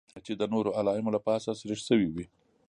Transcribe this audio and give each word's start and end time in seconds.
چې 0.25 0.33
د 0.35 0.41
نورو 0.53 0.69
اعلامیو 0.77 1.13
له 1.15 1.21
پاسه 1.27 1.49
سریښ 1.59 1.79
شوې 1.87 2.07
وې. 2.13 2.25